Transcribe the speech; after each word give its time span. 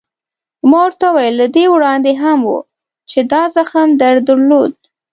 ما 0.69 0.79
ورته 0.85 1.05
وویل: 1.09 1.35
له 1.41 1.47
دې 1.55 1.65
وړاندې 1.73 2.11
هم 2.21 2.39
و، 2.51 2.55
چې 3.09 3.19
دا 3.31 3.43
زخم 3.55 3.87
در 4.01 4.15
درلود؟ 4.27 4.73